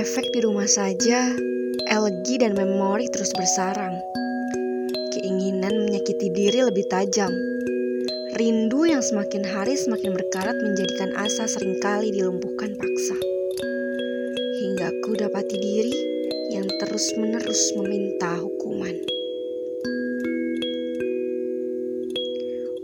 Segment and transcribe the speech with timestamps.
[0.00, 1.28] Efek di rumah saja,
[1.84, 4.00] elegi dan memori terus bersarang.
[5.12, 7.28] Keinginan menyakiti diri lebih tajam.
[8.32, 13.16] Rindu yang semakin hari semakin berkarat menjadikan asa sering kali dilumpuhkan paksa.
[14.64, 15.92] Hingga ku dapati diri
[16.56, 18.96] yang terus-menerus meminta hukuman.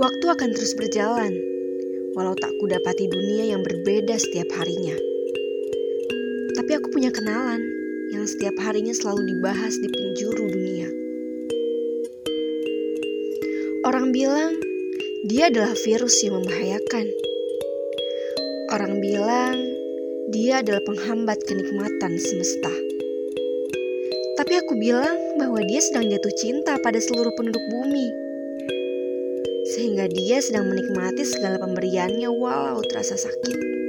[0.00, 1.36] Waktu akan terus berjalan,
[2.16, 5.11] walau tak kudapati dunia yang berbeda setiap harinya.
[7.02, 7.58] Punya kenalan
[8.14, 10.86] yang setiap harinya selalu dibahas di penjuru dunia.
[13.82, 14.54] Orang bilang
[15.26, 17.10] dia adalah virus yang membahayakan.
[18.70, 19.58] Orang bilang
[20.30, 22.70] dia adalah penghambat kenikmatan semesta.
[24.38, 28.14] Tapi aku bilang bahwa dia sedang jatuh cinta pada seluruh penduduk bumi.
[29.74, 33.81] Sehingga dia sedang menikmati segala pemberiannya walau terasa sakit.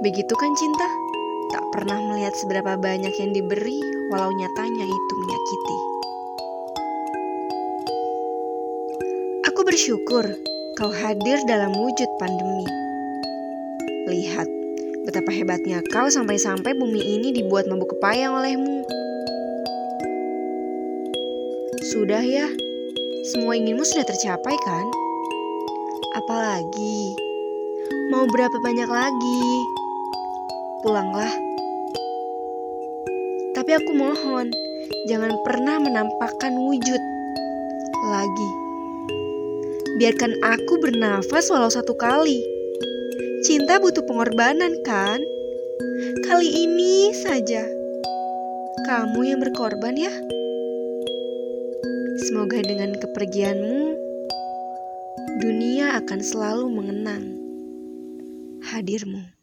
[0.00, 0.88] Begitu kan cinta?
[1.52, 3.76] Tak pernah melihat seberapa banyak yang diberi
[4.08, 5.78] walau nyatanya itu menyakiti.
[9.44, 10.24] Aku bersyukur
[10.80, 12.64] kau hadir dalam wujud pandemi.
[14.08, 14.48] Lihat
[15.04, 18.80] betapa hebatnya kau sampai-sampai bumi ini dibuat mabuk kepayang olehmu.
[21.92, 22.48] Sudah ya,
[23.36, 24.86] semua inginmu sudah tercapai kan?
[26.24, 27.12] Apalagi,
[28.08, 29.79] mau berapa banyak lagi?
[30.80, 31.28] Pulanglah.
[33.52, 34.48] Tapi aku mohon,
[35.12, 37.02] jangan pernah menampakkan wujud
[38.08, 38.50] lagi.
[40.00, 42.40] Biarkan aku bernafas walau satu kali.
[43.44, 45.20] Cinta butuh pengorbanan, kan?
[46.24, 47.68] Kali ini saja,
[48.88, 50.12] kamu yang berkorban, ya.
[52.24, 54.00] Semoga dengan kepergianmu,
[55.44, 57.24] dunia akan selalu mengenang
[58.64, 59.39] hadirmu.